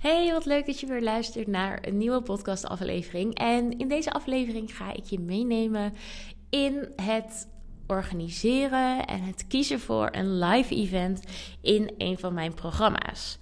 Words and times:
Hey, 0.00 0.32
wat 0.32 0.44
leuk 0.44 0.66
dat 0.66 0.80
je 0.80 0.86
weer 0.86 1.02
luistert 1.02 1.46
naar 1.46 1.78
een 1.82 1.96
nieuwe 1.96 2.22
podcastaflevering. 2.22 3.34
En 3.34 3.78
in 3.78 3.88
deze 3.88 4.12
aflevering 4.12 4.76
ga 4.76 4.92
ik 4.92 5.04
je 5.04 5.18
meenemen 5.18 5.92
in 6.50 6.88
het 6.96 7.48
organiseren 7.86 9.06
en 9.06 9.22
het 9.22 9.46
kiezen 9.46 9.80
voor 9.80 10.08
een 10.12 10.38
live 10.38 10.74
event 10.74 11.22
in 11.60 11.94
een 11.98 12.18
van 12.18 12.34
mijn 12.34 12.54
programma's. 12.54 13.38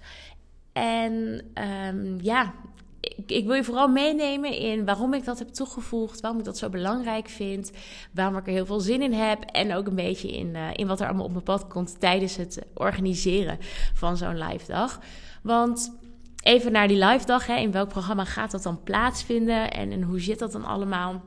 En 0.73 1.45
um, 1.93 2.17
ja, 2.21 2.53
ik, 2.99 3.31
ik, 3.31 3.45
wil 3.45 3.55
je 3.55 3.63
vooral 3.63 3.87
meenemen 3.87 4.57
in 4.57 4.85
waarom 4.85 5.13
ik 5.13 5.25
dat 5.25 5.39
heb 5.39 5.47
toegevoegd, 5.47 6.19
waarom 6.19 6.39
ik 6.39 6.45
dat 6.45 6.57
zo 6.57 6.69
belangrijk 6.69 7.27
vind, 7.27 7.71
waarom 8.13 8.37
ik 8.37 8.47
er 8.47 8.53
heel 8.53 8.65
veel 8.65 8.79
zin 8.79 9.01
in 9.01 9.13
heb 9.13 9.43
en 9.43 9.73
ook 9.73 9.87
een 9.87 9.95
beetje 9.95 10.31
in, 10.31 10.47
uh, 10.47 10.67
in 10.73 10.87
wat 10.87 10.99
er 10.99 11.07
allemaal 11.07 11.25
op 11.25 11.31
mijn 11.31 11.43
pad 11.43 11.67
komt 11.67 11.99
tijdens 11.99 12.35
het 12.35 12.65
organiseren 12.73 13.57
van 13.93 14.17
zo'n 14.17 14.37
live 14.37 14.71
dag. 14.71 14.99
Want 15.43 15.98
even 16.41 16.71
naar 16.71 16.87
die 16.87 17.05
live 17.05 17.25
dag, 17.25 17.45
hè, 17.45 17.55
in 17.55 17.71
welk 17.71 17.89
programma 17.89 18.25
gaat 18.25 18.51
dat 18.51 18.63
dan 18.63 18.83
plaatsvinden 18.83 19.71
en, 19.71 19.91
en 19.91 20.01
hoe 20.01 20.19
zit 20.19 20.39
dat 20.39 20.51
dan 20.51 20.65
allemaal? 20.65 21.21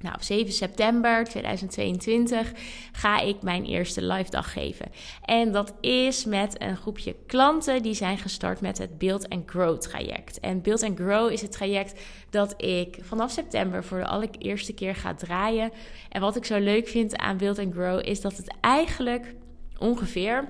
Nou, 0.00 0.14
op 0.14 0.22
7 0.22 0.52
september 0.52 1.24
2022 1.24 2.52
ga 2.92 3.20
ik 3.20 3.42
mijn 3.42 3.64
eerste 3.64 4.04
live 4.04 4.30
dag 4.30 4.52
geven. 4.52 4.86
En 5.24 5.52
dat 5.52 5.74
is 5.80 6.24
met 6.24 6.62
een 6.62 6.76
groepje 6.76 7.16
klanten 7.26 7.82
die 7.82 7.94
zijn 7.94 8.18
gestart 8.18 8.60
met 8.60 8.78
het 8.78 8.98
Build 8.98 9.28
and 9.28 9.50
Grow 9.50 9.78
traject. 9.78 10.40
En 10.40 10.62
Build 10.62 10.82
and 10.82 10.98
Grow 10.98 11.30
is 11.30 11.42
het 11.42 11.52
traject 11.52 12.00
dat 12.30 12.62
ik 12.62 12.98
vanaf 13.00 13.30
september 13.30 13.84
voor 13.84 13.98
de 13.98 14.06
allereerste 14.06 14.72
keer 14.72 14.94
ga 14.94 15.14
draaien. 15.14 15.72
En 16.08 16.20
wat 16.20 16.36
ik 16.36 16.44
zo 16.44 16.58
leuk 16.58 16.88
vind 16.88 17.16
aan 17.16 17.36
Build 17.36 17.58
and 17.58 17.72
Grow 17.72 18.06
is 18.06 18.20
dat 18.20 18.36
het 18.36 18.54
eigenlijk 18.60 19.34
ongeveer 19.78 20.48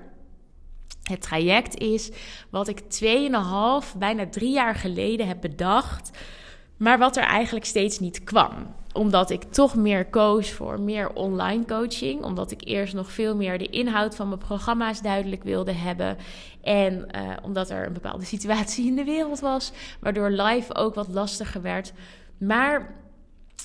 het 1.10 1.22
traject 1.22 1.78
is 1.78 2.10
wat 2.50 2.68
ik 2.68 2.80
2,5, 2.80 3.98
bijna 3.98 4.28
drie 4.30 4.52
jaar 4.52 4.74
geleden 4.74 5.26
heb 5.26 5.40
bedacht. 5.40 6.10
Maar 6.76 6.98
wat 6.98 7.16
er 7.16 7.22
eigenlijk 7.22 7.64
steeds 7.64 7.98
niet 7.98 8.24
kwam 8.24 8.78
omdat 8.92 9.30
ik 9.30 9.42
toch 9.42 9.74
meer 9.74 10.06
koos 10.06 10.52
voor 10.52 10.80
meer 10.80 11.12
online 11.12 11.64
coaching. 11.64 12.22
Omdat 12.24 12.50
ik 12.50 12.60
eerst 12.64 12.94
nog 12.94 13.10
veel 13.10 13.36
meer 13.36 13.58
de 13.58 13.66
inhoud 13.66 14.14
van 14.14 14.28
mijn 14.28 14.40
programma's 14.40 15.02
duidelijk 15.02 15.44
wilde 15.44 15.72
hebben. 15.72 16.16
En 16.62 16.94
uh, 16.94 17.36
omdat 17.42 17.70
er 17.70 17.86
een 17.86 17.92
bepaalde 17.92 18.24
situatie 18.34 18.86
in 18.86 18.96
de 18.96 19.04
wereld 19.04 19.40
was. 19.40 19.72
Waardoor 20.00 20.30
live 20.30 20.74
ook 20.74 20.94
wat 20.94 21.08
lastiger 21.08 21.62
werd. 21.62 21.92
Maar 22.38 22.94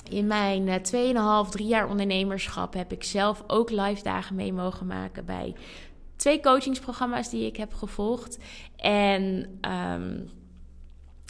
in 0.10 0.28
mijn 0.28 0.68
uh, 0.68 1.44
2,5, 1.46 1.50
3 1.50 1.68
jaar 1.68 1.90
ondernemerschap 1.90 2.74
heb 2.74 2.92
ik 2.92 3.04
zelf 3.04 3.44
ook 3.48 3.70
live 3.70 4.04
dagen 4.04 4.36
mee 4.36 4.54
mogen 4.54 4.88
maken 4.88 5.26
bij 5.26 5.56
twee 6.26 6.40
coachingsprogramma's 6.40 7.30
die 7.30 7.46
ik 7.46 7.58
heb 7.58 7.74
gevolgd. 7.74 8.38
En 8.76 9.24
um, 9.62 10.30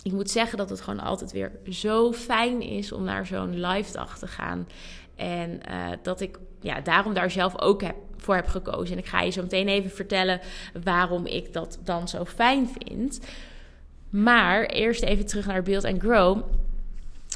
ik 0.03 0.11
moet 0.11 0.29
zeggen 0.31 0.57
dat 0.57 0.69
het 0.69 0.81
gewoon 0.81 0.99
altijd 0.99 1.31
weer 1.31 1.51
zo 1.69 2.13
fijn 2.13 2.61
is 2.61 2.91
om 2.91 3.03
naar 3.03 3.25
zo'n 3.25 3.59
live 3.65 3.91
dag 3.91 4.17
te 4.17 4.27
gaan. 4.27 4.67
En 5.15 5.59
uh, 5.69 5.87
dat 6.01 6.21
ik 6.21 6.39
ja, 6.59 6.81
daarom 6.81 7.13
daar 7.13 7.31
zelf 7.31 7.61
ook 7.61 7.81
heb, 7.81 7.95
voor 8.17 8.35
heb 8.35 8.47
gekozen. 8.47 8.93
En 8.95 9.01
ik 9.01 9.07
ga 9.07 9.21
je 9.21 9.31
zo 9.31 9.41
meteen 9.41 9.67
even 9.67 9.91
vertellen 9.91 10.39
waarom 10.83 11.25
ik 11.25 11.53
dat 11.53 11.79
dan 11.83 12.07
zo 12.07 12.25
fijn 12.25 12.69
vind. 12.77 13.19
Maar 14.09 14.65
eerst 14.65 15.03
even 15.03 15.25
terug 15.25 15.45
naar 15.45 15.63
Build 15.63 15.85
and 15.85 16.01
Grow. 16.01 16.43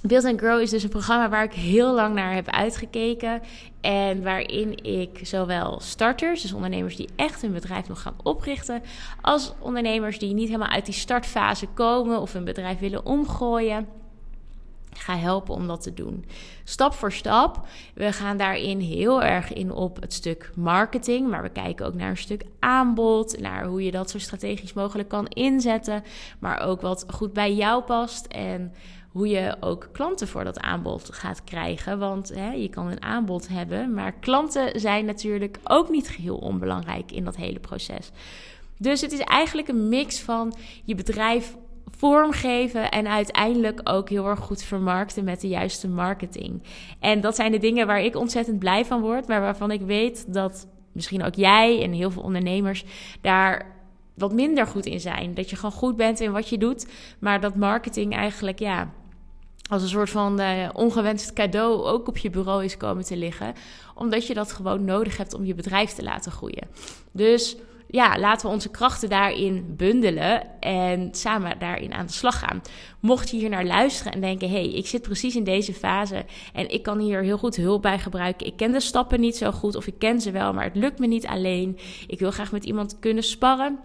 Build 0.03 0.25
and 0.25 0.39
Grow 0.39 0.61
is 0.61 0.69
dus 0.69 0.83
een 0.83 0.89
programma 0.89 1.29
waar 1.29 1.43
ik 1.43 1.53
heel 1.53 1.93
lang 1.93 2.15
naar 2.15 2.33
heb 2.33 2.49
uitgekeken. 2.49 3.41
En 3.81 4.23
waarin 4.23 4.83
ik 4.83 5.19
zowel 5.23 5.79
starters, 5.79 6.41
dus 6.41 6.53
ondernemers 6.53 6.95
die 6.95 7.09
echt 7.15 7.41
hun 7.41 7.53
bedrijf 7.53 7.87
nog 7.87 8.01
gaan 8.01 8.15
oprichten, 8.23 8.81
als 9.21 9.53
ondernemers 9.59 10.19
die 10.19 10.33
niet 10.33 10.47
helemaal 10.47 10.67
uit 10.67 10.85
die 10.85 10.93
startfase 10.93 11.67
komen 11.73 12.21
of 12.21 12.33
hun 12.33 12.43
bedrijf 12.43 12.79
willen 12.79 13.05
omgooien, 13.05 13.87
ga 14.93 15.17
helpen 15.17 15.53
om 15.53 15.67
dat 15.67 15.81
te 15.81 15.93
doen. 15.93 16.25
Stap 16.63 16.93
voor 16.93 17.11
stap. 17.11 17.67
We 17.93 18.13
gaan 18.13 18.37
daarin 18.37 18.79
heel 18.79 19.23
erg 19.23 19.53
in 19.53 19.71
op 19.71 20.01
het 20.01 20.13
stuk 20.13 20.51
marketing, 20.55 21.29
maar 21.29 21.41
we 21.41 21.49
kijken 21.49 21.85
ook 21.85 21.93
naar 21.93 22.09
een 22.09 22.17
stuk 22.17 22.43
aanbod, 22.59 23.39
naar 23.39 23.65
hoe 23.65 23.83
je 23.83 23.91
dat 23.91 24.09
zo 24.09 24.19
strategisch 24.19 24.73
mogelijk 24.73 25.09
kan 25.09 25.27
inzetten, 25.27 26.03
maar 26.39 26.59
ook 26.59 26.81
wat 26.81 27.05
goed 27.07 27.33
bij 27.33 27.53
jou 27.53 27.83
past 27.83 28.25
en 28.25 28.73
hoe 29.11 29.27
je 29.27 29.55
ook 29.59 29.89
klanten 29.91 30.27
voor 30.27 30.43
dat 30.43 30.59
aanbod 30.59 31.09
gaat 31.13 31.43
krijgen. 31.43 31.99
Want 31.99 32.29
hè, 32.35 32.51
je 32.51 32.69
kan 32.69 32.87
een 32.87 33.03
aanbod 33.03 33.47
hebben, 33.47 33.93
maar 33.93 34.11
klanten 34.11 34.79
zijn 34.79 35.05
natuurlijk 35.05 35.59
ook 35.63 35.89
niet 35.89 36.09
geheel 36.09 36.37
onbelangrijk 36.37 37.11
in 37.11 37.23
dat 37.23 37.35
hele 37.35 37.59
proces. 37.59 38.11
Dus 38.77 39.01
het 39.01 39.11
is 39.11 39.19
eigenlijk 39.19 39.67
een 39.67 39.89
mix 39.89 40.19
van 40.19 40.53
je 40.83 40.95
bedrijf 40.95 41.55
vormgeven 41.97 42.91
en 42.91 43.07
uiteindelijk 43.07 43.81
ook 43.83 44.09
heel 44.09 44.25
erg 44.25 44.39
goed 44.39 44.63
vermarkten 44.63 45.23
met 45.23 45.41
de 45.41 45.47
juiste 45.47 45.87
marketing. 45.87 46.63
En 46.99 47.21
dat 47.21 47.35
zijn 47.35 47.51
de 47.51 47.57
dingen 47.57 47.87
waar 47.87 48.01
ik 48.01 48.15
ontzettend 48.15 48.59
blij 48.59 48.85
van 48.85 49.01
word, 49.01 49.27
maar 49.27 49.41
waarvan 49.41 49.71
ik 49.71 49.81
weet 49.81 50.33
dat 50.33 50.67
misschien 50.91 51.23
ook 51.23 51.35
jij 51.35 51.83
en 51.83 51.91
heel 51.91 52.11
veel 52.11 52.21
ondernemers 52.21 52.85
daar 53.21 53.77
wat 54.13 54.33
minder 54.33 54.67
goed 54.67 54.85
in 54.85 54.99
zijn. 54.99 55.33
Dat 55.33 55.49
je 55.49 55.55
gewoon 55.55 55.71
goed 55.71 55.95
bent 55.95 56.19
in 56.19 56.31
wat 56.31 56.49
je 56.49 56.57
doet, 56.57 56.87
maar 57.19 57.41
dat 57.41 57.55
marketing 57.55 58.13
eigenlijk 58.13 58.59
ja, 58.59 58.91
als 59.69 59.81
een 59.81 59.87
soort 59.89 60.09
van 60.09 60.41
uh, 60.41 60.69
ongewenst 60.73 61.33
cadeau 61.33 61.85
ook 61.85 62.07
op 62.07 62.17
je 62.17 62.29
bureau 62.29 62.63
is 62.63 62.77
komen 62.77 63.03
te 63.03 63.17
liggen. 63.17 63.53
Omdat 63.95 64.27
je 64.27 64.33
dat 64.33 64.51
gewoon 64.51 64.85
nodig 64.85 65.17
hebt 65.17 65.33
om 65.33 65.45
je 65.45 65.53
bedrijf 65.53 65.91
te 65.91 66.03
laten 66.03 66.31
groeien. 66.31 66.67
Dus 67.11 67.57
ja, 67.91 68.19
laten 68.19 68.47
we 68.47 68.53
onze 68.53 68.69
krachten 68.69 69.09
daarin 69.09 69.73
bundelen 69.77 70.59
en 70.59 71.09
samen 71.11 71.59
daarin 71.59 71.93
aan 71.93 72.05
de 72.05 72.11
slag 72.11 72.39
gaan. 72.39 72.61
Mocht 72.99 73.29
je 73.29 73.37
hier 73.37 73.49
naar 73.49 73.65
luisteren 73.65 74.13
en 74.13 74.21
denken: 74.21 74.49
hé, 74.49 74.55
hey, 74.55 74.73
ik 74.73 74.87
zit 74.87 75.01
precies 75.01 75.35
in 75.35 75.43
deze 75.43 75.73
fase 75.73 76.25
en 76.53 76.69
ik 76.69 76.83
kan 76.83 76.99
hier 76.99 77.21
heel 77.21 77.37
goed 77.37 77.55
hulp 77.55 77.81
bij 77.81 77.99
gebruiken. 77.99 78.47
Ik 78.47 78.57
ken 78.57 78.71
de 78.71 78.79
stappen 78.79 79.19
niet 79.19 79.37
zo 79.37 79.51
goed 79.51 79.75
of 79.75 79.87
ik 79.87 79.99
ken 79.99 80.21
ze 80.21 80.31
wel, 80.31 80.53
maar 80.53 80.63
het 80.63 80.75
lukt 80.75 80.99
me 80.99 81.07
niet 81.07 81.27
alleen. 81.27 81.77
Ik 82.07 82.19
wil 82.19 82.31
graag 82.31 82.51
met 82.51 82.65
iemand 82.65 82.99
kunnen 82.99 83.23
sparren 83.23 83.79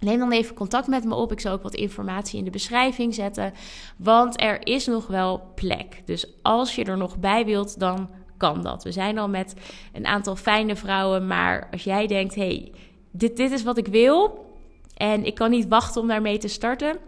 Neem 0.00 0.18
dan 0.18 0.32
even 0.32 0.54
contact 0.54 0.86
met 0.86 1.04
me 1.04 1.14
op. 1.14 1.32
Ik 1.32 1.40
zal 1.40 1.52
ook 1.52 1.62
wat 1.62 1.74
informatie 1.74 2.38
in 2.38 2.44
de 2.44 2.50
beschrijving 2.50 3.14
zetten. 3.14 3.52
Want 3.96 4.40
er 4.40 4.66
is 4.66 4.86
nog 4.86 5.06
wel 5.06 5.52
plek. 5.54 6.02
Dus 6.04 6.26
als 6.42 6.74
je 6.74 6.84
er 6.84 6.96
nog 6.96 7.18
bij 7.18 7.44
wilt, 7.44 7.78
dan 7.78 8.10
kan 8.36 8.62
dat. 8.62 8.84
We 8.84 8.92
zijn 8.92 9.18
al 9.18 9.28
met 9.28 9.54
een 9.92 10.06
aantal 10.06 10.36
fijne 10.36 10.76
vrouwen. 10.76 11.26
Maar 11.26 11.68
als 11.70 11.84
jij 11.84 12.06
denkt: 12.06 12.34
hey, 12.34 12.72
dit, 13.10 13.36
dit 13.36 13.50
is 13.50 13.62
wat 13.62 13.78
ik 13.78 13.86
wil. 13.86 14.44
En 14.96 15.24
ik 15.24 15.34
kan 15.34 15.50
niet 15.50 15.68
wachten 15.68 16.00
om 16.00 16.08
daarmee 16.08 16.38
te 16.38 16.48
starten 16.48 16.98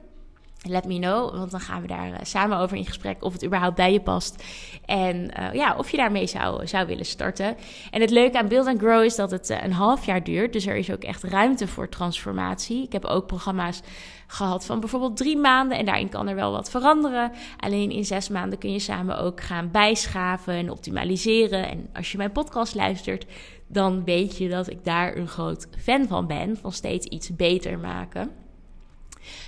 Let 0.63 0.85
me 0.85 0.99
know, 0.99 1.37
want 1.37 1.51
dan 1.51 1.61
gaan 1.61 1.81
we 1.81 1.87
daar 1.87 2.09
uh, 2.09 2.17
samen 2.23 2.59
over 2.59 2.77
in 2.77 2.87
gesprek 2.87 3.23
of 3.25 3.33
het 3.33 3.45
überhaupt 3.45 3.77
bij 3.77 3.93
je 3.93 4.01
past. 4.01 4.45
En 4.85 5.31
uh, 5.41 5.53
ja, 5.53 5.77
of 5.77 5.91
je 5.91 5.97
daarmee 5.97 6.27
zou, 6.27 6.67
zou 6.67 6.87
willen 6.87 7.05
starten. 7.05 7.57
En 7.91 8.01
het 8.01 8.11
leuke 8.11 8.39
aan 8.39 8.49
Build 8.49 8.67
and 8.67 8.79
Grow 8.79 9.05
is 9.05 9.17
dat 9.17 9.31
het 9.31 9.51
uh, 9.51 9.63
een 9.63 9.73
half 9.73 10.07
jaar 10.07 10.25
duurt. 10.25 10.53
Dus 10.53 10.67
er 10.67 10.77
is 10.77 10.91
ook 10.91 11.03
echt 11.03 11.23
ruimte 11.23 11.67
voor 11.67 11.89
transformatie. 11.89 12.83
Ik 12.83 12.93
heb 12.93 13.05
ook 13.05 13.27
programma's 13.27 13.81
gehad 14.27 14.67
van 14.67 14.81
bijvoorbeeld 14.81 15.17
drie 15.17 15.37
maanden. 15.37 15.79
En 15.79 15.85
daarin 15.85 16.09
kan 16.09 16.29
er 16.29 16.35
wel 16.35 16.53
wat 16.53 16.71
veranderen. 16.71 17.33
Alleen 17.57 17.91
in 17.91 18.05
zes 18.05 18.29
maanden 18.29 18.59
kun 18.59 18.73
je 18.73 18.79
samen 18.79 19.19
ook 19.19 19.41
gaan 19.41 19.71
bijschaven 19.71 20.55
en 20.55 20.71
optimaliseren. 20.71 21.69
En 21.69 21.89
als 21.93 22.13
je 22.13 22.19
mijn 22.19 22.33
podcast 22.33 22.75
luistert, 22.75 23.27
dan 23.67 24.05
weet 24.05 24.37
je 24.37 24.49
dat 24.49 24.71
ik 24.71 24.85
daar 24.85 25.17
een 25.17 25.29
groot 25.29 25.69
fan 25.79 26.07
van 26.07 26.27
ben. 26.27 26.57
Van 26.57 26.73
steeds 26.73 27.07
iets 27.07 27.37
beter 27.37 27.79
maken. 27.79 28.47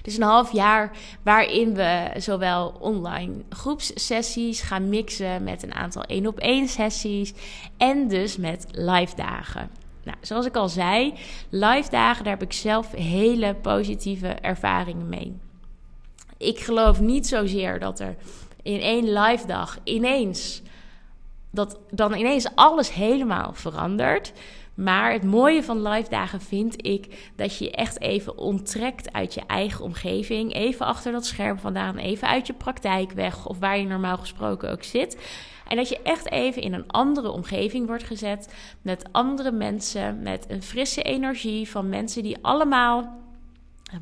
Dus 0.02 0.16
een 0.16 0.22
half 0.22 0.52
jaar 0.52 0.90
waarin 1.22 1.74
we 1.74 2.10
zowel 2.16 2.76
online 2.80 3.32
groepssessies 3.48 4.60
gaan 4.60 4.88
mixen 4.88 5.44
met 5.44 5.62
een 5.62 5.74
aantal 5.74 6.02
één 6.02 6.26
op 6.26 6.38
één 6.38 6.68
sessies 6.68 7.32
en 7.76 8.08
dus 8.08 8.36
met 8.36 8.66
live 8.70 9.16
dagen. 9.16 9.70
Nou, 10.04 10.16
zoals 10.20 10.46
ik 10.46 10.56
al 10.56 10.68
zei, 10.68 11.14
live 11.50 11.90
dagen, 11.90 12.24
daar 12.24 12.32
heb 12.32 12.42
ik 12.42 12.52
zelf 12.52 12.92
hele 12.92 13.54
positieve 13.54 14.28
ervaringen 14.28 15.08
mee. 15.08 15.36
Ik 16.38 16.58
geloof 16.58 17.00
niet 17.00 17.26
zozeer 17.26 17.78
dat 17.78 18.00
er 18.00 18.16
in 18.62 18.80
één 18.80 19.12
live 19.12 19.46
dag 19.46 19.78
ineens 19.84 20.62
dat 21.50 21.78
dan 21.90 22.14
ineens 22.14 22.54
alles 22.54 22.92
helemaal 22.92 23.50
verandert. 23.52 24.32
Maar 24.74 25.12
het 25.12 25.24
mooie 25.24 25.62
van 25.62 25.88
live 25.88 26.10
dagen 26.10 26.40
vind 26.40 26.86
ik 26.86 27.30
dat 27.36 27.56
je 27.56 27.64
je 27.64 27.70
echt 27.70 28.00
even 28.00 28.38
onttrekt 28.38 29.12
uit 29.12 29.34
je 29.34 29.42
eigen 29.46 29.84
omgeving. 29.84 30.54
Even 30.54 30.86
achter 30.86 31.12
dat 31.12 31.26
scherm 31.26 31.58
vandaan, 31.58 31.96
even 31.96 32.28
uit 32.28 32.46
je 32.46 32.52
praktijk 32.52 33.12
weg 33.12 33.46
of 33.46 33.58
waar 33.58 33.78
je 33.78 33.86
normaal 33.86 34.18
gesproken 34.18 34.70
ook 34.70 34.82
zit. 34.82 35.18
En 35.66 35.76
dat 35.76 35.88
je 35.88 36.02
echt 36.02 36.30
even 36.30 36.62
in 36.62 36.72
een 36.72 36.90
andere 36.90 37.30
omgeving 37.30 37.86
wordt 37.86 38.02
gezet 38.02 38.54
met 38.82 39.04
andere 39.12 39.52
mensen, 39.52 40.22
met 40.22 40.44
een 40.48 40.62
frisse 40.62 41.02
energie 41.02 41.68
van 41.68 41.88
mensen 41.88 42.22
die 42.22 42.38
allemaal 42.42 43.18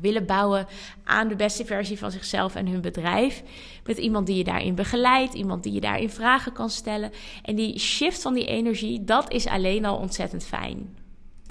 willen 0.01 0.25
bouwen 0.25 0.67
aan 1.03 1.27
de 1.27 1.35
beste 1.35 1.65
versie 1.65 1.97
van 1.97 2.11
zichzelf 2.11 2.55
en 2.55 2.67
hun 2.67 2.81
bedrijf. 2.81 3.43
Met 3.85 3.97
iemand 3.97 4.27
die 4.27 4.37
je 4.37 4.43
daarin 4.43 4.75
begeleidt, 4.75 5.33
iemand 5.33 5.63
die 5.63 5.73
je 5.73 5.81
daarin 5.81 6.09
vragen 6.09 6.51
kan 6.51 6.69
stellen. 6.69 7.11
En 7.43 7.55
die 7.55 7.79
shift 7.79 8.21
van 8.21 8.33
die 8.33 8.45
energie, 8.45 9.03
dat 9.03 9.31
is 9.31 9.47
alleen 9.47 9.85
al 9.85 9.97
ontzettend 9.97 10.45
fijn. 10.45 10.97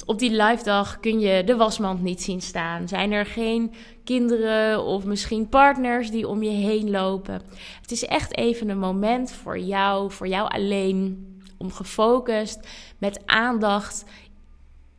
op 0.07 0.19
die 0.19 0.31
live 0.31 0.65
dag 0.65 1.01
kun 1.01 1.21
je 1.21 1.45
de 1.45 1.57
wasmand 1.57 2.03
niet 2.03 2.23
zien 2.23 2.41
staan. 2.41 2.89
Zijn 2.89 3.13
er 3.13 3.27
geen 3.27 3.73
kinderen 4.05 4.85
of 4.85 5.05
misschien 5.05 5.49
partners 5.49 6.11
die 6.11 6.29
om 6.29 6.43
je 6.43 6.51
heen 6.51 6.91
lopen. 6.91 7.43
Het 7.81 7.91
is 7.91 8.05
echt 8.05 8.37
even 8.37 8.69
een 8.69 8.79
moment 8.79 9.33
voor 9.33 9.59
jou, 9.59 10.11
voor 10.11 10.29
jou 10.29 10.51
alleen, 10.51 11.27
om 11.59 11.73
gefocust 11.73 12.69
met 12.99 13.27
aandacht 13.27 14.05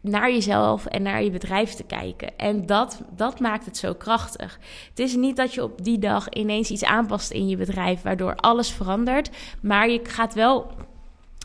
naar 0.02 0.32
jezelf 0.32 0.86
en 0.86 1.02
naar 1.02 1.24
je 1.24 1.32
bedrijf 1.32 1.74
te 1.74 1.84
kijken. 1.84 2.38
En 2.38 2.66
dat, 2.66 3.02
dat 3.16 3.40
maakt 3.40 3.66
het 3.66 3.78
zo 3.78 3.94
krachtig. 3.94 4.60
Het 4.90 5.00
is 5.00 5.16
niet 5.16 5.36
dat 5.36 5.54
je 5.54 5.64
op 5.64 5.84
die 5.84 6.00
dag 6.00 6.30
ineens 6.30 6.70
iets 6.70 6.84
aanpast 6.84 7.32
in 7.32 7.48
je 7.48 7.58
bedrijf, 7.58 8.02
waardoor 8.02 8.36
alles 8.36 8.72
verandert. 8.72 9.30
Maar 9.62 9.90
je 9.90 10.00
gaat 10.04 10.34
wel 10.34 10.72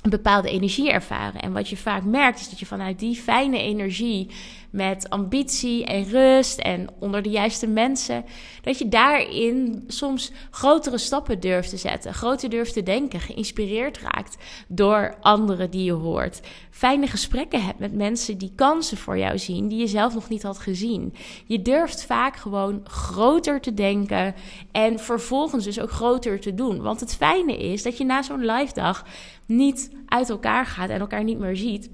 een 0.04 0.10
bepaalde 0.10 0.50
energie 0.50 0.90
ervaren. 0.90 1.40
En 1.40 1.52
wat 1.52 1.68
je 1.68 1.76
vaak 1.76 2.04
merkt, 2.04 2.40
is 2.40 2.48
dat 2.48 2.58
je 2.58 2.66
vanuit 2.66 2.98
die 2.98 3.16
fijne 3.16 3.58
energie 3.58 4.30
met 4.70 5.10
ambitie 5.10 5.84
en 5.84 6.04
rust 6.04 6.58
en 6.58 6.88
onder 6.98 7.22
de 7.22 7.28
juiste 7.28 7.66
mensen, 7.66 8.24
dat 8.62 8.78
je 8.78 8.88
daarin 8.88 9.84
soms 9.86 10.32
grotere 10.50 10.98
stappen 10.98 11.40
durft 11.40 11.70
te 11.70 11.76
zetten, 11.76 12.14
groter 12.14 12.50
durft 12.50 12.72
te 12.72 12.82
denken, 12.82 13.20
geïnspireerd 13.20 13.98
raakt 13.98 14.36
door 14.68 15.16
anderen 15.20 15.70
die 15.70 15.84
je 15.84 15.92
hoort. 15.92 16.40
Fijne 16.70 17.06
gesprekken 17.06 17.64
hebt 17.64 17.78
met 17.78 17.94
mensen 17.94 18.38
die 18.38 18.52
kansen 18.54 18.96
voor 18.96 19.18
jou 19.18 19.38
zien, 19.38 19.68
die 19.68 19.78
je 19.78 19.86
zelf 19.86 20.14
nog 20.14 20.28
niet 20.28 20.42
had 20.42 20.58
gezien. 20.58 21.14
Je 21.46 21.62
durft 21.62 22.04
vaak 22.04 22.36
gewoon 22.36 22.80
groter 22.84 23.60
te 23.60 23.74
denken 23.74 24.34
en 24.72 24.98
vervolgens 24.98 25.64
dus 25.64 25.80
ook 25.80 25.90
groter 25.90 26.40
te 26.40 26.54
doen. 26.54 26.82
Want 26.82 27.00
het 27.00 27.16
fijne 27.16 27.56
is 27.56 27.82
dat 27.82 27.98
je 27.98 28.04
na 28.04 28.22
zo'n 28.22 28.44
live 28.44 28.74
dag 28.74 29.04
niet 29.46 29.90
uit 30.06 30.30
elkaar 30.30 30.66
gaat 30.66 30.90
en 30.90 31.00
elkaar 31.00 31.24
niet 31.24 31.38
meer 31.38 31.56
ziet 31.56 31.90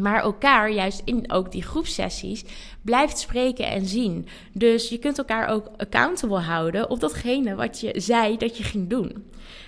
maar 0.00 0.22
elkaar 0.22 0.70
juist 0.70 1.02
in 1.04 1.32
ook 1.32 1.52
die 1.52 1.62
groepsessies 1.62 2.44
blijft 2.82 3.18
spreken 3.18 3.66
en 3.66 3.86
zien. 3.86 4.26
Dus 4.52 4.88
je 4.88 4.98
kunt 4.98 5.18
elkaar 5.18 5.48
ook 5.48 5.70
accountable 5.76 6.38
houden 6.38 6.90
op 6.90 7.00
datgene 7.00 7.54
wat 7.54 7.80
je 7.80 7.92
zei 7.96 8.36
dat 8.36 8.56
je 8.56 8.64
ging 8.64 8.88
doen. 8.88 9.24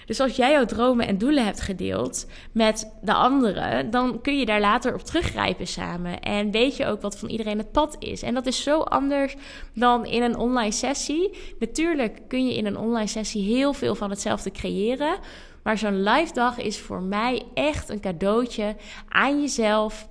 Dus 0.06 0.20
als 0.20 0.36
jij 0.36 0.50
jouw 0.50 0.64
dromen 0.64 1.06
en 1.06 1.18
doelen 1.18 1.44
hebt 1.44 1.60
gedeeld 1.60 2.26
met 2.52 2.92
de 3.02 3.12
anderen, 3.12 3.90
dan 3.90 4.20
kun 4.20 4.38
je 4.38 4.46
daar 4.46 4.60
later 4.60 4.94
op 4.94 5.02
teruggrijpen 5.02 5.66
samen. 5.66 6.20
En 6.20 6.50
weet 6.50 6.76
je 6.76 6.86
ook 6.86 7.00
wat 7.00 7.18
van 7.18 7.28
iedereen 7.28 7.58
het 7.58 7.72
pad 7.72 7.96
is. 7.98 8.22
En 8.22 8.34
dat 8.34 8.46
is 8.46 8.62
zo 8.62 8.80
anders 8.80 9.34
dan 9.74 10.06
in 10.06 10.22
een 10.22 10.36
online 10.36 10.72
sessie. 10.72 11.30
Natuurlijk 11.58 12.20
kun 12.28 12.46
je 12.46 12.56
in 12.56 12.66
een 12.66 12.76
online 12.76 13.06
sessie 13.06 13.42
heel 13.42 13.72
veel 13.72 13.94
van 13.94 14.10
hetzelfde 14.10 14.50
creëren. 14.50 15.18
Maar 15.62 15.78
zo'n 15.78 16.02
live 16.02 16.32
dag 16.32 16.58
is 16.58 16.78
voor 16.80 17.02
mij 17.02 17.42
echt 17.54 17.88
een 17.88 18.00
cadeautje 18.00 18.76
aan 19.08 19.40
jezelf 19.40 20.08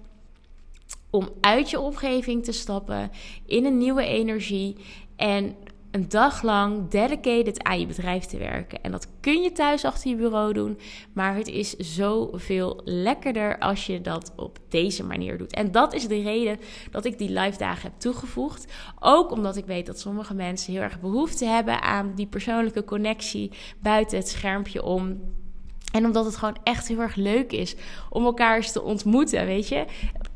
om 1.10 1.30
uit 1.42 1.70
je 1.70 1.80
omgeving 1.80 2.44
te 2.44 2.52
stappen 2.52 3.12
in 3.46 3.66
een 3.66 3.78
nieuwe 3.78 4.06
energie 4.06 4.78
en 5.16 5.56
een 5.92 6.10
dag 6.10 6.42
lang 6.42 6.90
dedicated 6.90 7.64
aan 7.64 7.80
je 7.80 7.86
bedrijf 7.86 8.26
te 8.26 8.38
werken. 8.38 8.84
En 8.84 8.92
dat 8.92 9.08
kun 9.20 9.42
je 9.42 9.52
thuis 9.52 9.86
achter 9.86 10.10
je 10.10 10.16
bureau 10.16 10.54
doen, 10.54 10.78
maar 11.14 11.36
het 11.36 11.48
is 11.48 11.76
zoveel 11.76 12.82
lekkerder 12.84 13.60
als 13.60 13.86
je 13.86 14.02
dat 14.02 14.34
op 14.36 14.60
deze 14.70 15.04
manier 15.04 15.38
doet. 15.38 15.54
En 15.54 15.72
dat 15.72 15.94
is 15.94 16.08
de 16.08 16.22
reden 16.22 16.60
dat 16.92 17.06
ik 17.06 17.18
die 17.18 17.30
live 17.30 17.58
dagen 17.58 17.82
heb 17.82 18.00
toegevoegd. 18.00 18.74
Ook 19.00 19.32
omdat 19.32 19.56
ik 19.58 19.66
weet 19.66 19.86
dat 19.86 20.00
sommige 20.00 20.34
mensen 20.34 20.74
heel 20.74 20.82
erg 20.82 21.00
behoefte 21.00 21.46
hebben 21.46 21.82
aan 21.82 22.12
die 22.16 22.28
persoonlijke 22.28 22.84
connectie 22.84 23.52
buiten 23.82 24.18
het 24.18 24.30
schermpje 24.30 24.84
om. 24.84 25.20
En 25.92 26.06
omdat 26.06 26.26
het 26.26 26.36
gewoon 26.36 26.58
echt 26.64 26.88
heel 26.88 27.00
erg 27.00 27.16
leuk 27.16 27.52
is 27.52 27.76
om 28.10 28.26
elkaar 28.26 28.56
eens 28.56 28.72
te 28.72 28.82
ontmoeten, 28.82 29.46
weet 29.46 29.68
je 29.68 29.86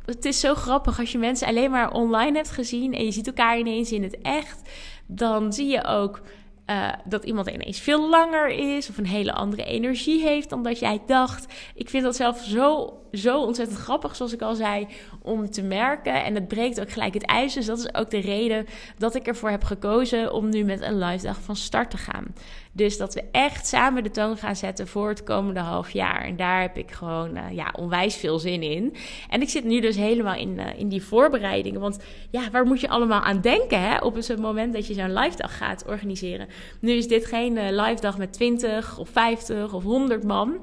het 0.05 0.25
is 0.25 0.39
zo 0.39 0.55
grappig 0.55 0.99
als 0.99 1.11
je 1.11 1.17
mensen 1.17 1.47
alleen 1.47 1.71
maar 1.71 1.91
online 1.91 2.35
hebt 2.35 2.51
gezien 2.51 2.93
en 2.93 3.05
je 3.05 3.11
ziet 3.11 3.27
elkaar 3.27 3.59
ineens 3.59 3.91
in 3.91 4.03
het 4.03 4.21
echt. 4.21 4.61
Dan 5.05 5.53
zie 5.53 5.67
je 5.67 5.83
ook 5.85 6.21
uh, 6.69 6.89
dat 7.05 7.23
iemand 7.23 7.47
ineens 7.47 7.79
veel 7.79 8.09
langer 8.09 8.49
is 8.49 8.89
of 8.89 8.97
een 8.97 9.05
hele 9.05 9.33
andere 9.33 9.65
energie 9.65 10.21
heeft 10.21 10.49
dan 10.49 10.63
dat 10.63 10.79
jij 10.79 11.01
dacht. 11.05 11.53
Ik 11.75 11.89
vind 11.89 12.03
dat 12.03 12.15
zelf 12.15 12.43
zo, 12.43 12.93
zo 13.11 13.41
ontzettend 13.41 13.79
grappig, 13.79 14.15
zoals 14.15 14.33
ik 14.33 14.41
al 14.41 14.55
zei, 14.55 14.87
om 15.21 15.49
te 15.49 15.63
merken. 15.63 16.23
En 16.23 16.35
het 16.35 16.47
breekt 16.47 16.81
ook 16.81 16.91
gelijk 16.91 17.13
het 17.13 17.25
ijs. 17.25 17.53
Dus 17.53 17.65
dat 17.65 17.77
is 17.77 17.93
ook 17.93 18.09
de 18.09 18.19
reden 18.19 18.65
dat 18.97 19.15
ik 19.15 19.27
ervoor 19.27 19.49
heb 19.49 19.63
gekozen 19.63 20.33
om 20.33 20.49
nu 20.49 20.63
met 20.63 20.81
een 20.81 20.97
live 20.97 21.25
dag 21.25 21.41
van 21.41 21.55
start 21.55 21.89
te 21.89 21.97
gaan. 21.97 22.25
Dus 22.71 22.97
dat 22.97 23.13
we 23.13 23.23
echt 23.31 23.67
samen 23.67 24.03
de 24.03 24.11
toon 24.11 24.37
gaan 24.37 24.55
zetten 24.55 24.87
voor 24.87 25.09
het 25.09 25.23
komende 25.23 25.59
half 25.59 25.89
jaar. 25.89 26.23
En 26.23 26.35
daar 26.35 26.61
heb 26.61 26.77
ik 26.77 26.91
gewoon 26.91 27.37
uh, 27.37 27.43
ja, 27.51 27.73
onwijs 27.77 28.15
veel 28.15 28.39
zin 28.39 28.61
in. 28.61 28.95
En 29.29 29.41
ik 29.41 29.49
zit 29.49 29.63
nu 29.63 29.79
dus 29.79 29.95
helemaal 29.95 30.35
in, 30.35 30.57
uh, 30.59 30.79
in 30.79 30.89
die 30.89 31.03
voorbereidingen. 31.03 31.81
Want 31.81 31.99
ja, 32.29 32.49
waar 32.51 32.65
moet 32.65 32.81
je 32.81 32.89
allemaal 32.89 33.21
aan 33.21 33.41
denken 33.41 33.81
hè? 33.81 33.97
op 33.97 34.15
het 34.15 34.39
moment 34.39 34.73
dat 34.73 34.87
je 34.87 34.93
zo'n 34.93 35.13
live 35.13 35.37
dag 35.37 35.57
gaat 35.57 35.85
organiseren? 35.87 36.47
Nu 36.79 36.91
is 36.91 37.07
dit 37.07 37.25
geen 37.25 37.55
uh, 37.55 37.63
live 37.69 38.01
dag 38.01 38.17
met 38.17 38.33
20 38.33 38.97
of 38.97 39.09
50 39.09 39.73
of 39.73 39.83
100 39.83 40.23
man. 40.23 40.59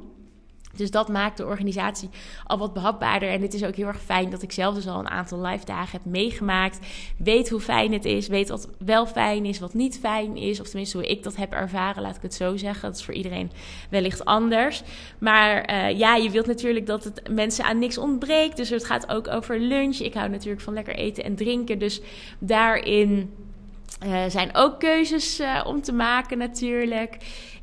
Dus 0.76 0.90
dat 0.90 1.08
maakt 1.08 1.36
de 1.36 1.46
organisatie 1.46 2.08
al 2.44 2.58
wat 2.58 2.72
behapbaarder. 2.72 3.28
En 3.28 3.42
het 3.42 3.54
is 3.54 3.64
ook 3.64 3.74
heel 3.74 3.86
erg 3.86 4.02
fijn 4.02 4.30
dat 4.30 4.42
ik 4.42 4.52
zelf 4.52 4.74
dus 4.74 4.86
al 4.86 4.98
een 4.98 5.08
aantal 5.08 5.40
live 5.40 5.64
dagen 5.64 6.00
heb 6.02 6.12
meegemaakt. 6.12 6.78
Weet 7.18 7.48
hoe 7.48 7.60
fijn 7.60 7.92
het 7.92 8.04
is. 8.04 8.28
Weet 8.28 8.48
wat 8.48 8.68
wel 8.78 9.06
fijn 9.06 9.44
is, 9.44 9.58
wat 9.58 9.74
niet 9.74 9.98
fijn 9.98 10.36
is. 10.36 10.60
Of 10.60 10.66
tenminste 10.68 10.96
hoe 10.96 11.06
ik 11.06 11.22
dat 11.22 11.36
heb 11.36 11.52
ervaren, 11.52 12.02
laat 12.02 12.16
ik 12.16 12.22
het 12.22 12.34
zo 12.34 12.56
zeggen. 12.56 12.88
Dat 12.88 12.98
is 12.98 13.04
voor 13.04 13.14
iedereen 13.14 13.50
wellicht 13.90 14.24
anders. 14.24 14.82
Maar 15.18 15.70
uh, 15.70 15.98
ja, 15.98 16.16
je 16.16 16.30
wilt 16.30 16.46
natuurlijk 16.46 16.86
dat 16.86 17.04
het 17.04 17.22
mensen 17.30 17.64
aan 17.64 17.78
niks 17.78 17.98
ontbreekt. 17.98 18.56
Dus 18.56 18.70
het 18.70 18.84
gaat 18.84 19.08
ook 19.08 19.28
over 19.28 19.60
lunch. 19.60 19.96
Ik 19.98 20.14
hou 20.14 20.28
natuurlijk 20.28 20.62
van 20.62 20.74
lekker 20.74 20.94
eten 20.94 21.24
en 21.24 21.34
drinken. 21.34 21.78
Dus 21.78 22.00
daarin 22.38 23.30
uh, 24.04 24.24
zijn 24.28 24.50
ook 24.52 24.78
keuzes 24.80 25.40
uh, 25.40 25.60
om 25.66 25.82
te 25.82 25.92
maken 25.92 26.38
natuurlijk. 26.38 27.16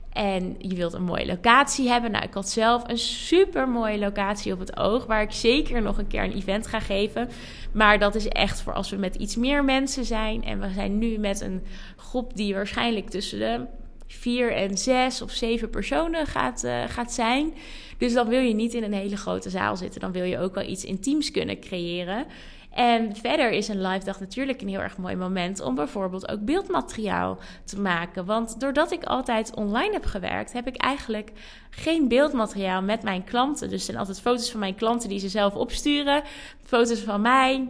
En 0.10 0.56
je 0.58 0.76
wilt 0.76 0.94
een 0.94 1.04
mooie 1.04 1.26
locatie 1.26 1.90
hebben. 1.90 2.12
Nou, 2.12 2.24
ik 2.24 2.34
had 2.34 2.50
zelf 2.50 2.84
een 2.88 2.98
super 2.98 3.70
mooie 3.70 3.98
locatie 3.98 4.54
op 4.54 4.60
het 4.60 4.78
oog. 4.78 5.06
Waar 5.06 5.22
ik 5.22 5.32
zeker 5.32 5.82
nog 5.82 5.98
een 5.98 6.08
keer 6.08 6.24
een 6.24 6.36
event 6.36 6.68
ga 6.68 6.80
geven. 6.80 7.30
Maar 7.72 8.00
dat 8.00 8.16
is 8.16 8.28
echt 8.28 8.62
voor 8.62 8.74
als 8.74 8.90
we 8.90 8.96
met 8.96 9.16
iets 9.16 9.36
meer 9.36 9.64
mensen 9.64 10.06
zijn. 10.06 10.44
En 10.44 10.60
we 10.60 10.70
zijn 10.74 10.98
nu 10.98 11.18
met 11.18 11.42
een 11.42 11.64
groep 11.96 12.36
die 12.36 12.54
waarschijnlijk 12.54 13.10
tussen 13.10 13.40
de 13.40 13.66
vier 14.14 14.54
en 14.54 14.78
zes 14.78 15.22
of 15.22 15.32
zeven 15.32 15.70
personen 15.70 16.26
gaat, 16.26 16.64
uh, 16.64 16.84
gaat 16.88 17.14
zijn. 17.14 17.54
Dus 17.98 18.14
dan 18.14 18.28
wil 18.28 18.40
je 18.40 18.54
niet 18.54 18.74
in 18.74 18.84
een 18.84 18.94
hele 18.94 19.18
grote 19.18 19.50
zaal 19.50 19.78
zitten. 19.78 20.02
Dan 20.02 20.12
wil 20.12 20.24
je 20.24 20.40
ook 20.40 20.56
wel 20.56 20.64
iets 20.64 20.86
intiems 20.86 21.32
kunnen 21.32 21.60
creëren. 21.60 22.26
En 22.70 23.16
verder 23.16 23.52
is 23.52 23.68
een 23.68 23.82
live 23.82 24.06
dag 24.06 24.20
natuurlijk 24.20 24.62
een 24.62 24.68
heel 24.68 24.80
erg 24.80 24.98
mooi 24.98 25.16
moment 25.16 25.62
om 25.62 25.76
bijvoorbeeld 25.76 26.30
ook 26.32 26.46
beeldmateriaal 26.46 27.38
te 27.64 27.80
maken. 27.80 28.26
Want 28.26 28.60
doordat 28.60 28.92
ik 28.92 29.04
altijd 29.04 29.56
online 29.56 29.94
heb 29.94 30.06
gewerkt, 30.06 30.54
heb 30.54 30.68
ik 30.68 30.76
eigenlijk 30.76 31.32
geen 31.70 32.08
beeldmateriaal 32.08 32.82
met 32.82 33.04
mijn 33.04 33.24
klanten. 33.24 33.70
Dus 33.70 33.80
er 33.80 33.86
zijn 33.86 33.98
altijd 33.98 34.22
foto's 34.22 34.52
van 34.52 34.60
mijn 34.60 34.76
klanten 34.76 35.10
die 35.10 35.20
ze 35.20 35.30
zelf 35.30 35.54
opsturen, 35.54 36.24
foto's 36.64 37.00
van 37.00 37.22
mij 37.22 37.68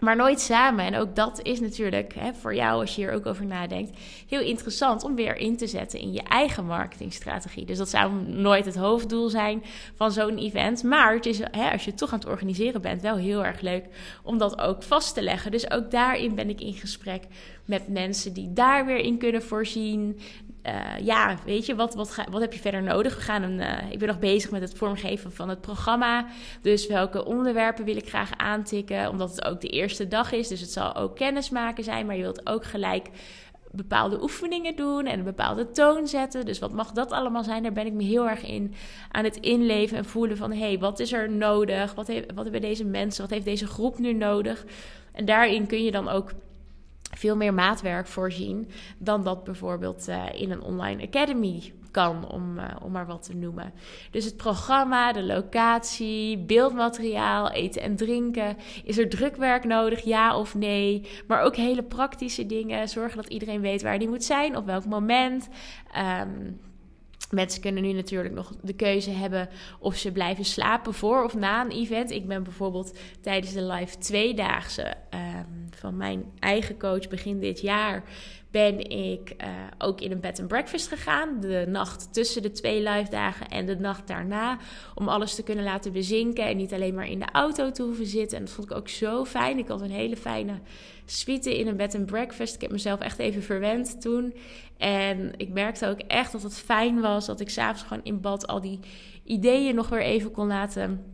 maar 0.00 0.16
nooit 0.16 0.40
samen. 0.40 0.84
En 0.84 0.96
ook 0.96 1.16
dat 1.16 1.40
is 1.42 1.60
natuurlijk 1.60 2.14
hè, 2.14 2.34
voor 2.34 2.54
jou, 2.54 2.80
als 2.80 2.94
je 2.94 3.00
hier 3.00 3.12
ook 3.12 3.26
over 3.26 3.46
nadenkt, 3.46 3.98
heel 4.28 4.40
interessant 4.40 5.04
om 5.04 5.14
weer 5.14 5.36
in 5.36 5.56
te 5.56 5.66
zetten 5.66 6.00
in 6.00 6.12
je 6.12 6.22
eigen 6.22 6.66
marketingstrategie. 6.66 7.64
Dus 7.64 7.78
dat 7.78 7.88
zou 7.88 8.12
nooit 8.26 8.64
het 8.64 8.76
hoofddoel 8.76 9.28
zijn 9.28 9.62
van 9.94 10.12
zo'n 10.12 10.38
event. 10.38 10.82
Maar 10.82 11.14
het 11.14 11.26
is, 11.26 11.38
hè, 11.50 11.70
als 11.70 11.84
je 11.84 11.94
toch 11.94 12.12
aan 12.12 12.18
het 12.18 12.28
organiseren 12.28 12.80
bent, 12.80 13.02
wel 13.02 13.16
heel 13.16 13.44
erg 13.44 13.60
leuk 13.60 13.84
om 14.22 14.38
dat 14.38 14.60
ook 14.60 14.82
vast 14.82 15.14
te 15.14 15.22
leggen. 15.22 15.50
Dus 15.50 15.70
ook 15.70 15.90
daarin 15.90 16.34
ben 16.34 16.48
ik 16.48 16.60
in 16.60 16.74
gesprek 16.74 17.22
met 17.64 17.88
mensen 17.88 18.32
die 18.32 18.52
daar 18.52 18.86
weer 18.86 18.98
in 18.98 19.18
kunnen 19.18 19.42
voorzien. 19.42 20.20
Uh, 20.66 21.04
ja, 21.06 21.36
weet 21.44 21.66
je, 21.66 21.74
wat, 21.74 21.94
wat, 21.94 22.16
wat 22.30 22.40
heb 22.40 22.52
je 22.52 22.60
verder 22.60 22.82
nodig? 22.82 23.14
We 23.14 23.20
gaan 23.20 23.42
een, 23.42 23.60
uh, 23.60 23.90
ik 23.90 23.98
ben 23.98 24.08
nog 24.08 24.18
bezig 24.18 24.50
met 24.50 24.60
het 24.60 24.74
vormgeven 24.74 25.32
van 25.32 25.48
het 25.48 25.60
programma. 25.60 26.26
Dus 26.62 26.86
welke 26.86 27.24
onderwerpen 27.24 27.84
wil 27.84 27.96
ik 27.96 28.08
graag 28.08 28.30
aantikken? 28.36 29.08
Omdat 29.08 29.30
het 29.30 29.44
ook 29.44 29.60
de 29.60 29.68
eerste 29.68 30.08
dag 30.08 30.32
is. 30.32 30.48
Dus 30.48 30.60
het 30.60 30.70
zal 30.70 30.94
ook 30.94 31.16
kennismaken 31.16 31.84
zijn. 31.84 32.06
Maar 32.06 32.16
je 32.16 32.22
wilt 32.22 32.46
ook 32.46 32.64
gelijk 32.64 33.08
bepaalde 33.70 34.22
oefeningen 34.22 34.76
doen 34.76 35.06
en 35.06 35.18
een 35.18 35.24
bepaalde 35.24 35.70
toon 35.70 36.06
zetten. 36.08 36.44
Dus 36.44 36.58
wat 36.58 36.72
mag 36.72 36.92
dat 36.92 37.10
allemaal 37.10 37.44
zijn? 37.44 37.62
Daar 37.62 37.72
ben 37.72 37.86
ik 37.86 37.92
me 37.92 38.02
heel 38.02 38.28
erg 38.28 38.44
in 38.44 38.74
aan 39.10 39.24
het 39.24 39.36
inleven 39.36 39.96
en 39.96 40.04
voelen 40.04 40.36
van... 40.36 40.52
hé, 40.52 40.58
hey, 40.58 40.78
wat 40.78 41.00
is 41.00 41.12
er 41.12 41.30
nodig? 41.30 41.94
Wat, 41.94 42.06
heeft, 42.06 42.32
wat 42.34 42.44
hebben 42.44 42.60
deze 42.60 42.84
mensen? 42.84 43.22
Wat 43.22 43.32
heeft 43.32 43.44
deze 43.44 43.66
groep 43.66 43.98
nu 43.98 44.12
nodig? 44.12 44.64
En 45.12 45.24
daarin 45.24 45.66
kun 45.66 45.84
je 45.84 45.90
dan 45.90 46.08
ook 46.08 46.32
veel 47.14 47.36
meer 47.36 47.54
maatwerk 47.54 48.06
voorzien 48.06 48.68
dan 48.98 49.24
dat 49.24 49.44
bijvoorbeeld 49.44 50.08
uh, 50.08 50.24
in 50.32 50.50
een 50.50 50.62
online 50.62 51.02
academy 51.02 51.72
kan, 51.90 52.28
om, 52.28 52.58
uh, 52.58 52.64
om 52.82 52.92
maar 52.92 53.06
wat 53.06 53.22
te 53.22 53.36
noemen. 53.36 53.72
Dus 54.10 54.24
het 54.24 54.36
programma, 54.36 55.12
de 55.12 55.22
locatie, 55.22 56.38
beeldmateriaal, 56.38 57.50
eten 57.50 57.82
en 57.82 57.96
drinken. 57.96 58.56
Is 58.84 58.98
er 58.98 59.08
drukwerk 59.08 59.64
nodig, 59.64 60.00
ja 60.00 60.38
of 60.38 60.54
nee? 60.54 61.08
Maar 61.26 61.42
ook 61.42 61.56
hele 61.56 61.82
praktische 61.82 62.46
dingen. 62.46 62.88
Zorgen 62.88 63.16
dat 63.16 63.28
iedereen 63.28 63.60
weet 63.60 63.82
waar 63.82 63.98
die 63.98 64.08
moet 64.08 64.24
zijn, 64.24 64.56
op 64.56 64.66
welk 64.66 64.84
moment. 64.84 65.48
Um, 66.20 66.60
Mensen 67.30 67.60
kunnen 67.60 67.82
nu 67.82 67.92
natuurlijk 67.92 68.34
nog 68.34 68.52
de 68.62 68.72
keuze 68.72 69.10
hebben 69.10 69.48
of 69.78 69.96
ze 69.96 70.12
blijven 70.12 70.44
slapen 70.44 70.94
voor 70.94 71.24
of 71.24 71.34
na 71.34 71.64
een 71.64 71.70
event. 71.70 72.10
Ik 72.10 72.26
ben 72.26 72.42
bijvoorbeeld 72.42 72.98
tijdens 73.20 73.52
de 73.52 73.62
live 73.62 73.98
tweedaagse 73.98 74.94
um, 75.10 75.68
van 75.70 75.96
mijn 75.96 76.24
eigen 76.38 76.78
coach 76.78 77.08
begin 77.08 77.40
dit 77.40 77.60
jaar 77.60 78.04
ben 78.54 78.90
ik 78.90 79.34
uh, 79.40 79.48
ook 79.78 80.00
in 80.00 80.10
een 80.10 80.20
bed 80.20 80.38
and 80.38 80.48
breakfast 80.48 80.88
gegaan. 80.88 81.40
De 81.40 81.64
nacht 81.68 82.12
tussen 82.12 82.42
de 82.42 82.50
twee 82.50 82.82
live 82.82 83.10
dagen 83.10 83.48
en 83.48 83.66
de 83.66 83.76
nacht 83.76 84.06
daarna. 84.06 84.58
Om 84.94 85.08
alles 85.08 85.34
te 85.34 85.42
kunnen 85.42 85.64
laten 85.64 85.92
bezinken 85.92 86.46
en 86.46 86.56
niet 86.56 86.72
alleen 86.72 86.94
maar 86.94 87.08
in 87.08 87.18
de 87.18 87.30
auto 87.32 87.70
te 87.70 87.82
hoeven 87.82 88.06
zitten. 88.06 88.38
En 88.38 88.44
dat 88.44 88.54
vond 88.54 88.70
ik 88.70 88.76
ook 88.76 88.88
zo 88.88 89.24
fijn. 89.24 89.58
Ik 89.58 89.68
had 89.68 89.80
een 89.80 89.90
hele 89.90 90.16
fijne 90.16 90.52
suite 91.04 91.58
in 91.58 91.66
een 91.66 91.76
bed 91.76 91.94
and 91.94 92.06
breakfast. 92.06 92.54
Ik 92.54 92.60
heb 92.60 92.70
mezelf 92.70 93.00
echt 93.00 93.18
even 93.18 93.42
verwend 93.42 94.00
toen. 94.00 94.34
En 94.76 95.32
ik 95.36 95.48
merkte 95.48 95.86
ook 95.86 96.00
echt 96.00 96.32
dat 96.32 96.42
het 96.42 96.56
fijn 96.56 97.00
was 97.00 97.26
dat 97.26 97.40
ik 97.40 97.50
s'avonds 97.50 97.82
gewoon 97.82 98.04
in 98.04 98.20
bad 98.20 98.46
al 98.46 98.60
die 98.60 98.80
ideeën 99.24 99.74
nog 99.74 99.88
weer 99.88 100.02
even 100.02 100.30
kon 100.30 100.46
laten 100.46 101.13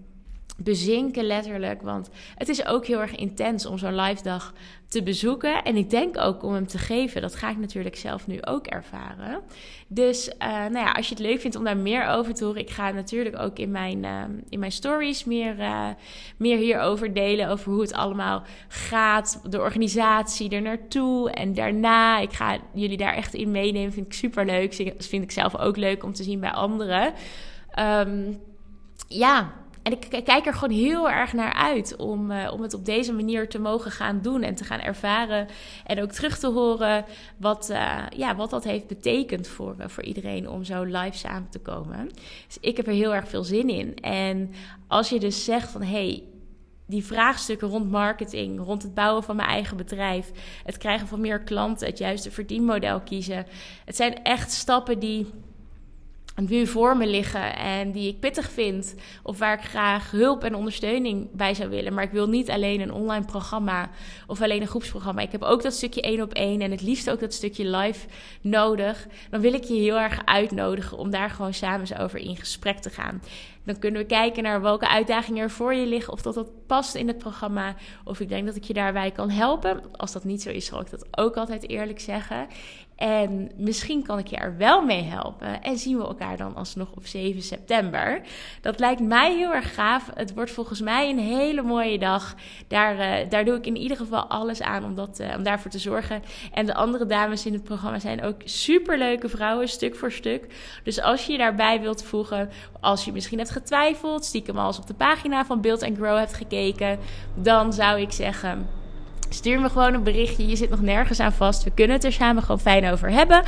bezinken 0.62 1.24
letterlijk. 1.24 1.82
Want 1.82 2.10
het 2.36 2.48
is 2.48 2.66
ook 2.66 2.86
heel 2.86 3.00
erg 3.00 3.16
intens 3.16 3.66
om 3.66 3.78
zo'n 3.78 4.00
live 4.00 4.22
dag 4.22 4.52
te 4.88 5.02
bezoeken. 5.02 5.62
En 5.62 5.76
ik 5.76 5.90
denk 5.90 6.18
ook 6.18 6.42
om 6.42 6.52
hem 6.52 6.66
te 6.66 6.78
geven. 6.78 7.22
Dat 7.22 7.34
ga 7.34 7.50
ik 7.50 7.56
natuurlijk 7.56 7.96
zelf 7.96 8.26
nu 8.26 8.42
ook 8.42 8.66
ervaren. 8.66 9.40
Dus 9.88 10.28
uh, 10.28 10.48
nou 10.48 10.78
ja, 10.78 10.92
als 10.92 11.08
je 11.08 11.14
het 11.14 11.22
leuk 11.22 11.40
vindt 11.40 11.56
om 11.56 11.64
daar 11.64 11.76
meer 11.76 12.06
over 12.06 12.34
te 12.34 12.44
horen. 12.44 12.60
Ik 12.60 12.70
ga 12.70 12.90
natuurlijk 12.90 13.38
ook 13.38 13.58
in 13.58 13.70
mijn, 13.70 14.04
uh, 14.04 14.22
in 14.48 14.58
mijn 14.58 14.72
stories 14.72 15.24
meer, 15.24 15.58
uh, 15.58 15.88
meer 16.36 16.56
hierover 16.56 17.14
delen. 17.14 17.48
Over 17.48 17.72
hoe 17.72 17.80
het 17.80 17.92
allemaal 17.92 18.42
gaat. 18.68 19.40
De 19.50 19.60
organisatie 19.60 20.50
er 20.50 20.62
naartoe. 20.62 21.30
En 21.30 21.54
daarna. 21.54 22.18
Ik 22.18 22.32
ga 22.32 22.58
jullie 22.72 22.96
daar 22.96 23.14
echt 23.14 23.34
in 23.34 23.50
meenemen. 23.50 23.92
Vind 23.92 24.06
ik 24.06 24.12
super 24.12 24.46
leuk. 24.46 24.74
Vind 24.98 25.22
ik 25.22 25.30
zelf 25.30 25.56
ook 25.56 25.76
leuk 25.76 26.04
om 26.04 26.12
te 26.12 26.22
zien 26.22 26.40
bij 26.40 26.52
anderen. 26.52 27.12
Um, 27.78 28.40
ja, 29.08 29.52
en 29.90 29.96
ik 29.96 30.24
kijk 30.24 30.46
er 30.46 30.54
gewoon 30.54 30.76
heel 30.76 31.10
erg 31.10 31.32
naar 31.32 31.52
uit 31.52 31.96
om, 31.96 32.30
uh, 32.30 32.50
om 32.52 32.62
het 32.62 32.74
op 32.74 32.84
deze 32.84 33.12
manier 33.12 33.48
te 33.48 33.58
mogen 33.58 33.90
gaan 33.90 34.20
doen 34.22 34.42
en 34.42 34.54
te 34.54 34.64
gaan 34.64 34.80
ervaren. 34.80 35.46
En 35.86 36.02
ook 36.02 36.10
terug 36.10 36.38
te 36.38 36.46
horen 36.46 37.04
wat, 37.36 37.68
uh, 37.70 38.02
ja, 38.16 38.36
wat 38.36 38.50
dat 38.50 38.64
heeft 38.64 38.86
betekend 38.86 39.48
voor, 39.48 39.74
uh, 39.80 39.88
voor 39.88 40.04
iedereen 40.04 40.48
om 40.48 40.64
zo 40.64 40.82
live 40.82 41.16
samen 41.16 41.48
te 41.50 41.58
komen. 41.58 42.08
Dus 42.46 42.58
ik 42.60 42.76
heb 42.76 42.86
er 42.86 42.92
heel 42.92 43.14
erg 43.14 43.28
veel 43.28 43.44
zin 43.44 43.68
in. 43.68 43.94
En 43.94 44.50
als 44.86 45.08
je 45.08 45.20
dus 45.20 45.44
zegt 45.44 45.70
van 45.70 45.82
hey, 45.82 46.22
die 46.86 47.04
vraagstukken 47.04 47.68
rond 47.68 47.90
marketing, 47.90 48.60
rond 48.60 48.82
het 48.82 48.94
bouwen 48.94 49.22
van 49.22 49.36
mijn 49.36 49.48
eigen 49.48 49.76
bedrijf, 49.76 50.30
het 50.64 50.78
krijgen 50.78 51.06
van 51.06 51.20
meer 51.20 51.40
klanten, 51.40 51.86
het 51.86 51.98
juiste 51.98 52.30
verdienmodel 52.30 53.00
kiezen. 53.00 53.46
Het 53.84 53.96
zijn 53.96 54.22
echt 54.22 54.52
stappen 54.52 54.98
die 54.98 55.26
nu 56.48 56.66
voor 56.66 56.96
me 56.96 57.06
liggen 57.06 57.56
en 57.56 57.92
die 57.92 58.08
ik 58.08 58.20
pittig 58.20 58.50
vind, 58.50 58.94
of 59.22 59.38
waar 59.38 59.58
ik 59.58 59.64
graag 59.64 60.10
hulp 60.10 60.44
en 60.44 60.54
ondersteuning 60.54 61.28
bij 61.32 61.54
zou 61.54 61.68
willen. 61.68 61.94
Maar 61.94 62.04
ik 62.04 62.10
wil 62.10 62.28
niet 62.28 62.50
alleen 62.50 62.80
een 62.80 62.92
online 62.92 63.24
programma 63.24 63.90
of 64.26 64.42
alleen 64.42 64.60
een 64.60 64.68
groepsprogramma. 64.68 65.20
Ik 65.20 65.32
heb 65.32 65.42
ook 65.42 65.62
dat 65.62 65.74
stukje 65.74 66.00
één 66.00 66.22
op 66.22 66.32
één 66.32 66.60
en 66.60 66.70
het 66.70 66.82
liefst 66.82 67.10
ook 67.10 67.20
dat 67.20 67.32
stukje 67.32 67.76
live 67.76 68.06
nodig. 68.40 69.06
Dan 69.30 69.40
wil 69.40 69.52
ik 69.52 69.64
je 69.64 69.74
heel 69.74 69.98
erg 69.98 70.20
uitnodigen 70.24 70.98
om 70.98 71.10
daar 71.10 71.30
gewoon 71.30 71.54
samen 71.54 71.80
eens 71.80 71.98
over 71.98 72.18
in 72.18 72.36
gesprek 72.36 72.78
te 72.78 72.90
gaan. 72.90 73.20
Dan 73.64 73.78
kunnen 73.78 74.00
we 74.00 74.06
kijken 74.06 74.42
naar 74.42 74.62
welke 74.62 74.88
uitdagingen 74.88 75.42
er 75.42 75.50
voor 75.50 75.74
je 75.74 75.86
liggen. 75.86 76.12
Of 76.12 76.22
dat 76.22 76.34
dat 76.34 76.66
past 76.66 76.94
in 76.94 77.08
het 77.08 77.18
programma. 77.18 77.74
Of 78.04 78.20
ik 78.20 78.28
denk 78.28 78.46
dat 78.46 78.56
ik 78.56 78.64
je 78.64 78.72
daarbij 78.72 79.10
kan 79.10 79.30
helpen. 79.30 79.82
Als 79.96 80.12
dat 80.12 80.24
niet 80.24 80.42
zo 80.42 80.50
is, 80.50 80.66
zal 80.66 80.80
ik 80.80 80.90
dat 80.90 81.06
ook 81.10 81.36
altijd 81.36 81.68
eerlijk 81.68 82.00
zeggen. 82.00 82.46
En 83.00 83.50
misschien 83.56 84.02
kan 84.02 84.18
ik 84.18 84.26
je 84.26 84.36
er 84.36 84.56
wel 84.56 84.84
mee 84.84 85.02
helpen. 85.02 85.62
En 85.62 85.78
zien 85.78 85.96
we 85.96 86.04
elkaar 86.04 86.36
dan 86.36 86.54
alsnog 86.54 86.88
op 86.96 87.06
7 87.06 87.42
september. 87.42 88.20
Dat 88.60 88.78
lijkt 88.78 89.00
mij 89.00 89.36
heel 89.36 89.54
erg 89.54 89.74
gaaf. 89.74 90.10
Het 90.14 90.34
wordt 90.34 90.50
volgens 90.50 90.80
mij 90.80 91.10
een 91.10 91.18
hele 91.18 91.62
mooie 91.62 91.98
dag. 91.98 92.34
Daar, 92.68 92.94
uh, 92.94 93.30
daar 93.30 93.44
doe 93.44 93.56
ik 93.56 93.66
in 93.66 93.76
ieder 93.76 93.96
geval 93.96 94.26
alles 94.26 94.62
aan 94.62 94.84
om, 94.84 94.94
dat, 94.94 95.20
uh, 95.20 95.34
om 95.36 95.42
daarvoor 95.42 95.70
te 95.70 95.78
zorgen. 95.78 96.22
En 96.52 96.66
de 96.66 96.74
andere 96.74 97.06
dames 97.06 97.46
in 97.46 97.52
het 97.52 97.64
programma 97.64 97.98
zijn 97.98 98.22
ook 98.22 98.40
superleuke 98.44 99.28
vrouwen, 99.28 99.68
stuk 99.68 99.96
voor 99.96 100.12
stuk. 100.12 100.46
Dus 100.84 101.02
als 101.02 101.26
je 101.26 101.32
je 101.32 101.38
daarbij 101.38 101.80
wilt 101.80 102.04
voegen, 102.04 102.50
als 102.80 103.04
je 103.04 103.12
misschien 103.12 103.38
hebt 103.38 103.50
getwijfeld, 103.50 104.24
stiekem 104.24 104.58
al 104.58 104.66
eens 104.66 104.78
op 104.78 104.86
de 104.86 104.94
pagina 104.94 105.44
van 105.44 105.60
Build 105.60 105.82
and 105.82 105.96
Grow 105.96 106.18
hebt 106.18 106.34
gekeken, 106.34 106.98
dan 107.34 107.72
zou 107.72 108.00
ik 108.00 108.12
zeggen 108.12 108.79
Stuur 109.34 109.60
me 109.60 109.68
gewoon 109.68 109.94
een 109.94 110.02
berichtje. 110.02 110.46
Je 110.46 110.56
zit 110.56 110.70
nog 110.70 110.80
nergens 110.80 111.20
aan 111.20 111.32
vast. 111.32 111.64
We 111.64 111.70
kunnen 111.70 111.96
het 111.96 112.04
er 112.04 112.12
samen 112.12 112.42
gewoon 112.42 112.60
fijn 112.60 112.92
over 112.92 113.10
hebben. 113.10 113.42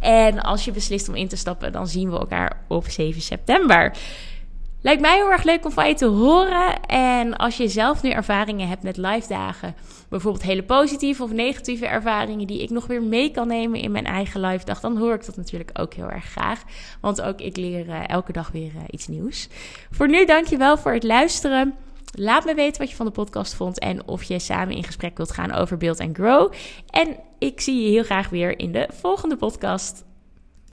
En 0.00 0.42
als 0.42 0.64
je 0.64 0.72
beslist 0.72 1.08
om 1.08 1.14
in 1.14 1.28
te 1.28 1.36
stappen, 1.36 1.72
dan 1.72 1.86
zien 1.86 2.10
we 2.10 2.18
elkaar 2.18 2.60
op 2.68 2.86
7 2.88 3.20
september. 3.22 3.96
Lijkt 4.86 5.00
mij 5.00 5.16
heel 5.16 5.30
erg 5.30 5.42
leuk 5.42 5.64
om 5.64 5.70
van 5.70 5.88
je 5.88 5.94
te 5.94 6.06
horen. 6.06 6.80
En 6.86 7.36
als 7.36 7.56
je 7.56 7.68
zelf 7.68 8.02
nu 8.02 8.10
ervaringen 8.10 8.68
hebt 8.68 8.82
met 8.82 8.96
live 8.96 9.28
dagen, 9.28 9.74
bijvoorbeeld 10.08 10.44
hele 10.44 10.62
positieve 10.62 11.22
of 11.22 11.32
negatieve 11.32 11.86
ervaringen 11.86 12.46
die 12.46 12.62
ik 12.62 12.70
nog 12.70 12.86
weer 12.86 13.02
mee 13.02 13.30
kan 13.30 13.48
nemen 13.48 13.80
in 13.80 13.90
mijn 13.90 14.06
eigen 14.06 14.40
live 14.40 14.64
dag, 14.64 14.80
dan 14.80 14.96
hoor 14.96 15.14
ik 15.14 15.26
dat 15.26 15.36
natuurlijk 15.36 15.70
ook 15.72 15.94
heel 15.94 16.10
erg 16.10 16.24
graag. 16.24 16.62
Want 17.00 17.22
ook 17.22 17.40
ik 17.40 17.56
leer 17.56 17.86
uh, 17.86 18.08
elke 18.08 18.32
dag 18.32 18.50
weer 18.50 18.72
uh, 18.74 18.82
iets 18.90 19.08
nieuws. 19.08 19.48
Voor 19.90 20.08
nu, 20.08 20.24
dankjewel 20.24 20.78
voor 20.78 20.92
het 20.92 21.04
luisteren. 21.04 21.74
Laat 22.18 22.44
me 22.44 22.54
weten 22.54 22.80
wat 22.80 22.90
je 22.90 22.96
van 22.96 23.06
de 23.06 23.12
podcast 23.12 23.54
vond 23.54 23.78
en 23.78 24.08
of 24.08 24.22
je 24.22 24.38
samen 24.38 24.76
in 24.76 24.84
gesprek 24.84 25.16
wilt 25.16 25.32
gaan 25.32 25.52
over 25.52 25.76
Build 25.76 26.00
and 26.00 26.16
Grow. 26.16 26.52
En 26.90 27.16
ik 27.38 27.60
zie 27.60 27.82
je 27.82 27.90
heel 27.90 28.04
graag 28.04 28.28
weer 28.28 28.58
in 28.58 28.72
de 28.72 28.88
volgende 28.92 29.36
podcast. 29.36 30.04